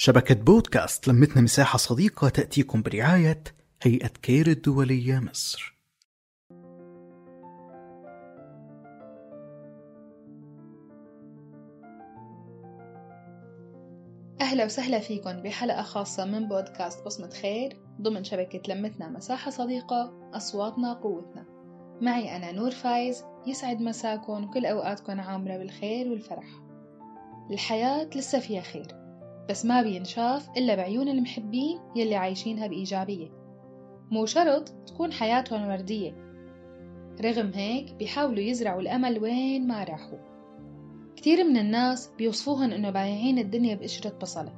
شبكة 0.00 0.34
بودكاست 0.34 1.08
لمتنا 1.08 1.42
مساحة 1.42 1.76
صديقة 1.76 2.28
تأتيكم 2.28 2.82
برعاية 2.82 3.44
هيئة 3.82 4.08
كير 4.22 4.46
الدولية 4.46 5.18
مصر. 5.18 5.78
أهلا 14.40 14.64
وسهلا 14.64 14.98
فيكم 14.98 15.32
بحلقة 15.42 15.82
خاصة 15.82 16.24
من 16.24 16.48
بودكاست 16.48 17.04
بصمة 17.04 17.30
خير 17.30 17.80
ضمن 18.00 18.24
شبكة 18.24 18.74
لمتنا 18.74 19.08
مساحة 19.08 19.50
صديقة 19.50 20.30
أصواتنا 20.34 20.92
قوتنا. 20.92 21.44
معي 22.00 22.36
أنا 22.36 22.52
نور 22.52 22.70
فايز 22.70 23.24
يسعد 23.46 23.80
مساكم 23.80 24.44
وكل 24.44 24.66
أوقاتكم 24.66 25.20
عامرة 25.20 25.56
بالخير 25.56 26.10
والفرح. 26.10 26.46
الحياة 27.50 28.04
لسه 28.04 28.38
فيها 28.38 28.62
خير. 28.62 28.97
بس 29.48 29.64
ما 29.64 29.82
بينشاف 29.82 30.48
إلا 30.56 30.74
بعيون 30.74 31.08
المحبين 31.08 31.78
يلي 31.96 32.14
عايشينها 32.14 32.66
بإيجابية. 32.66 33.28
مو 34.10 34.26
شرط 34.26 34.68
تكون 34.68 35.12
حياتهم 35.12 35.68
وردية. 35.68 36.12
رغم 37.24 37.50
هيك 37.54 37.94
بيحاولوا 37.94 38.40
يزرعوا 38.40 38.80
الأمل 38.80 39.18
وين 39.22 39.68
ما 39.68 39.84
راحوا. 39.84 40.18
كتير 41.16 41.44
من 41.44 41.56
الناس 41.56 42.10
بيوصفوهن 42.18 42.72
إنه 42.72 42.90
بايعين 42.90 43.38
الدنيا 43.38 43.74
بقشرة 43.74 44.18
بصلة. 44.22 44.52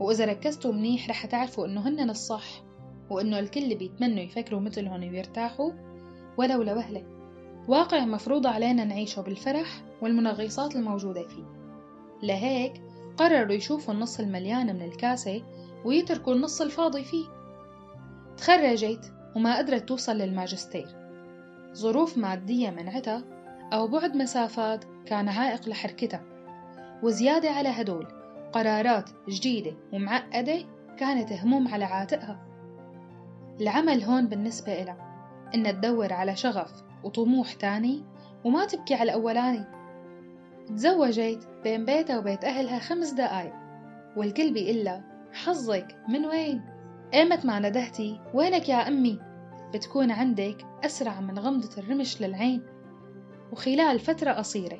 وإذا 0.00 0.24
ركزتوا 0.24 0.72
منيح 0.72 1.10
رح 1.10 1.26
تعرفوا 1.26 1.66
إنه 1.66 1.88
هنن 1.88 2.10
الصح 2.10 2.62
وإنه 3.10 3.38
الكل 3.38 3.74
بيتمنوا 3.74 4.22
يفكروا 4.22 4.60
مثلهم 4.60 5.00
ويرتاحوا 5.00 5.72
ولو 6.38 6.62
لوهلة 6.62 7.04
واقع 7.68 8.04
مفروض 8.04 8.46
علينا 8.46 8.84
نعيشه 8.84 9.22
بالفرح 9.22 9.82
والمنغصات 10.02 10.76
الموجودة 10.76 11.28
فيه. 11.28 11.44
لهيك 12.22 12.82
قرروا 13.20 13.52
يشوفوا 13.52 13.94
النص 13.94 14.20
المليان 14.20 14.66
من 14.76 14.82
الكاسة 14.82 15.42
ويتركوا 15.84 16.34
النص 16.34 16.60
الفاضي 16.60 17.04
فيه. 17.04 17.26
تخرجت 18.36 19.12
وما 19.36 19.58
قدرت 19.58 19.88
توصل 19.88 20.16
للماجستير. 20.16 20.88
ظروف 21.74 22.18
مادية 22.18 22.70
منعتها 22.70 23.22
أو 23.72 23.88
بعد 23.88 24.16
مسافات 24.16 24.84
كان 25.06 25.28
عائق 25.28 25.68
لحركتها. 25.68 26.22
وزيادة 27.02 27.50
على 27.50 27.68
هدول 27.68 28.06
قرارات 28.52 29.10
جديدة 29.28 29.72
ومعقدة 29.92 30.58
كانت 30.98 31.32
هموم 31.32 31.68
على 31.68 31.84
عاتقها. 31.84 32.46
العمل 33.60 34.02
هون 34.02 34.26
بالنسبة 34.26 34.82
إلها 34.82 35.26
إنها 35.54 35.72
تدور 35.72 36.12
على 36.12 36.36
شغف 36.36 36.82
وطموح 37.04 37.52
تاني 37.52 38.04
وما 38.44 38.64
تبكي 38.64 38.94
على 38.94 39.10
الأولاني 39.10 39.79
تزوجت 40.76 41.48
بين 41.64 41.84
بيتها 41.84 42.18
وبيت 42.18 42.44
أهلها 42.44 42.78
خمس 42.78 43.10
دقايق. 43.10 43.52
والكل 44.16 44.52
بيقلها 44.52 45.04
حظك 45.32 45.96
من 46.08 46.26
وين؟ 46.26 46.62
قامت 47.12 47.46
مع 47.46 47.58
ندهتي 47.58 48.20
وينك 48.34 48.68
يا 48.68 48.88
أمي؟ 48.88 49.18
بتكون 49.74 50.10
عندك 50.10 50.56
أسرع 50.84 51.20
من 51.20 51.38
غمضة 51.38 51.78
الرمش 51.78 52.22
للعين. 52.22 52.62
وخلال 53.52 54.00
فترة 54.00 54.32
قصيرة 54.32 54.78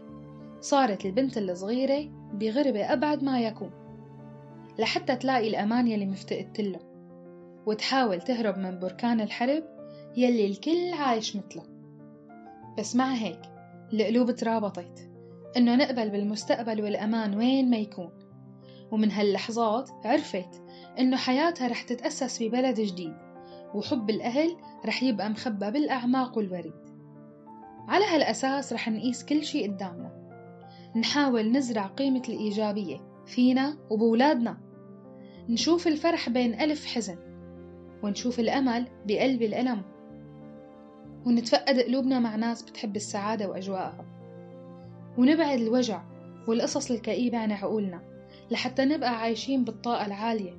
صارت 0.60 1.06
البنت 1.06 1.38
الصغيرة 1.38 2.10
بغربة 2.32 2.92
أبعد 2.92 3.22
ما 3.22 3.40
يكون 3.40 3.70
لحتى 4.78 5.16
تلاقي 5.16 5.48
الأمان 5.48 5.86
يلي 5.86 6.06
مفتقدت 6.06 6.60
له. 6.60 6.80
وتحاول 7.66 8.20
تهرب 8.20 8.58
من 8.58 8.78
بركان 8.78 9.20
الحرب 9.20 9.62
يلي 10.16 10.46
الكل 10.46 10.92
عايش 10.92 11.36
مثله. 11.36 11.62
بس 12.78 12.96
مع 12.96 13.12
هيك 13.12 13.40
القلوب 13.92 14.30
ترابطت. 14.30 15.09
إنه 15.56 15.76
نقبل 15.76 16.10
بالمستقبل 16.10 16.82
والأمان 16.82 17.34
وين 17.34 17.70
ما 17.70 17.76
يكون. 17.76 18.10
ومن 18.90 19.10
هاللحظات 19.10 19.90
عرفت 20.04 20.62
إنه 20.98 21.16
حياتها 21.16 21.68
رح 21.68 21.82
تتأسس 21.82 22.42
ببلد 22.42 22.80
جديد 22.80 23.14
وحب 23.74 24.10
الأهل 24.10 24.56
رح 24.86 25.02
يبقى 25.02 25.30
مخبى 25.30 25.70
بالأعماق 25.70 26.38
والوريد. 26.38 26.72
على 27.88 28.04
هالأساس 28.04 28.72
رح 28.72 28.88
نقيس 28.88 29.24
كل 29.24 29.44
شي 29.44 29.68
قدامنا. 29.68 30.20
نحاول 30.96 31.52
نزرع 31.52 31.86
قيمة 31.86 32.22
الإيجابية 32.28 33.00
فينا 33.26 33.78
وبولادنا. 33.90 34.60
نشوف 35.48 35.86
الفرح 35.86 36.28
بين 36.28 36.60
ألف 36.60 36.86
حزن 36.86 37.18
ونشوف 38.02 38.40
الأمل 38.40 38.88
بقلب 39.06 39.42
الألم. 39.42 39.82
ونتفقد 41.26 41.78
قلوبنا 41.80 42.18
مع 42.18 42.36
ناس 42.36 42.62
بتحب 42.62 42.96
السعادة 42.96 43.48
وأجواءها. 43.48 44.19
ونبعد 45.18 45.60
الوجع 45.60 46.02
والقصص 46.46 46.90
الكئيبة 46.90 47.38
عن 47.38 47.52
عقولنا 47.52 48.02
لحتى 48.50 48.84
نبقى 48.84 49.20
عايشين 49.20 49.64
بالطاقة 49.64 50.06
العالية 50.06 50.56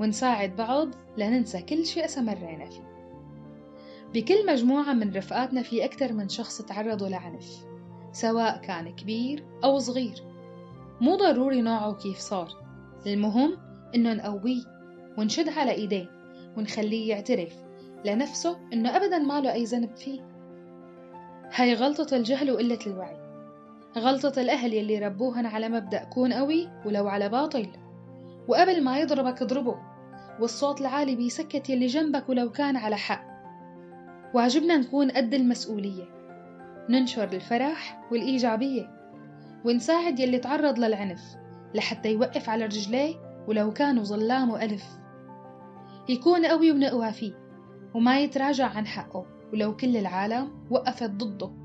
ونساعد 0.00 0.56
بعض 0.56 0.88
لننسى 1.18 1.62
كل 1.62 1.86
شيء 1.86 2.04
استمرينا 2.04 2.70
فيه. 2.70 2.92
بكل 4.14 4.46
مجموعة 4.46 4.92
من 4.92 5.16
رفقاتنا 5.16 5.62
في 5.62 5.84
أكثر 5.84 6.12
من 6.12 6.28
شخص 6.28 6.62
تعرضوا 6.62 7.08
لعنف 7.08 7.66
سواء 8.12 8.60
كان 8.60 8.94
كبير 8.96 9.44
أو 9.64 9.78
صغير. 9.78 10.14
مو 11.00 11.16
ضروري 11.16 11.60
نوعه 11.60 11.94
كيف 11.94 12.18
صار. 12.18 12.48
المهم 13.06 13.56
إنه 13.94 14.12
نقويه 14.12 14.62
ونشد 15.18 15.48
على 15.48 15.70
إيديه 15.70 16.10
ونخليه 16.56 17.08
يعترف 17.08 17.54
لنفسه 18.04 18.58
إنه 18.72 18.96
أبدا 18.96 19.18
ما 19.18 19.40
له 19.40 19.52
أي 19.52 19.64
ذنب 19.64 19.96
فيه. 19.96 20.20
هاي 21.54 21.74
غلطة 21.74 22.16
الجهل 22.16 22.50
وقلة 22.50 22.78
الوعي. 22.86 23.31
غلطة 23.98 24.40
الأهل 24.40 24.74
يلي 24.74 24.98
ربوهن 24.98 25.46
على 25.46 25.68
مبدأ 25.68 26.04
كون 26.04 26.32
قوي 26.32 26.68
ولو 26.86 27.08
على 27.08 27.28
باطل. 27.28 27.68
وقبل 28.48 28.84
ما 28.84 28.98
يضربك 28.98 29.42
اضربه 29.42 29.76
والصوت 30.40 30.80
العالي 30.80 31.16
بيسكت 31.16 31.70
يلي 31.70 31.86
جنبك 31.86 32.28
ولو 32.28 32.50
كان 32.50 32.76
على 32.76 32.96
حق. 32.96 33.24
واجبنا 34.34 34.76
نكون 34.76 35.10
قد 35.10 35.34
المسؤولية. 35.34 36.04
ننشر 36.88 37.24
الفرح 37.24 38.08
والإيجابية. 38.12 38.90
ونساعد 39.64 40.20
يلي 40.20 40.38
تعرض 40.38 40.78
للعنف 40.78 41.22
لحتى 41.74 42.12
يوقف 42.12 42.48
على 42.48 42.64
رجليه 42.64 43.14
ولو 43.48 43.72
كانوا 43.72 44.04
ظلامه 44.04 44.64
ألف 44.64 44.84
يكون 46.08 46.46
قوي 46.46 46.72
ونقوى 46.72 47.12
فيه 47.12 47.32
وما 47.94 48.20
يتراجع 48.20 48.66
عن 48.66 48.86
حقه 48.86 49.26
ولو 49.52 49.76
كل 49.76 49.96
العالم 49.96 50.66
وقفت 50.70 51.10
ضده. 51.10 51.61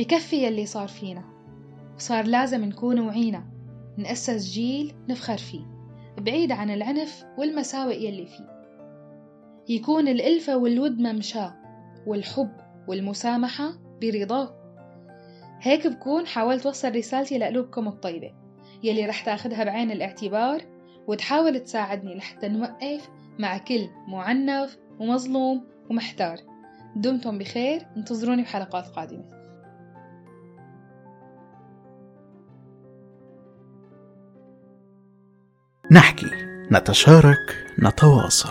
بكفي 0.00 0.46
يلي 0.46 0.66
صار 0.66 0.88
فينا 0.88 1.24
وصار 1.96 2.26
لازم 2.26 2.64
نكون 2.64 3.00
وعينا 3.00 3.44
نأسس 3.96 4.50
جيل 4.50 4.94
نفخر 5.08 5.36
فيه 5.36 5.60
بعيد 6.18 6.52
عن 6.52 6.70
العنف 6.70 7.24
والمساوئ 7.38 8.04
يلي 8.06 8.26
فيه. 8.26 8.48
يكون 9.68 10.08
الألفة 10.08 10.56
والود 10.56 10.98
ممشاه 10.98 11.54
والحب 12.06 12.50
والمسامحة 12.88 13.72
برضاه 14.02 14.54
هيك 15.60 15.86
بكون 15.86 16.26
حاولت 16.26 16.66
وصل 16.66 16.96
رسالتي 16.96 17.38
لقلوبكم 17.38 17.88
الطيبة 17.88 18.32
يلي 18.82 19.06
رح 19.06 19.24
تاخدها 19.24 19.64
بعين 19.64 19.90
الاعتبار 19.90 20.62
وتحاول 21.06 21.60
تساعدني 21.60 22.14
لحتى 22.14 22.48
نوقف 22.48 23.10
مع 23.38 23.58
كل 23.58 23.88
معنف 24.08 24.78
ومظلوم 25.00 25.64
ومحتار. 25.90 26.36
دمتم 26.96 27.38
بخير 27.38 27.86
انتظروني 27.96 28.42
بحلقات 28.42 28.86
قادمة. 28.86 29.39
نحكي 35.92 36.30
نتشارك 36.72 37.64
نتواصل. 37.78 38.48